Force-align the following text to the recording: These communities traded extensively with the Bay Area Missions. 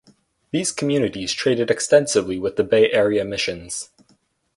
These 0.49 0.71
communities 0.71 1.31
traded 1.31 1.69
extensively 1.69 2.39
with 2.39 2.55
the 2.55 2.63
Bay 2.63 2.91
Area 2.91 3.23
Missions. 3.23 3.91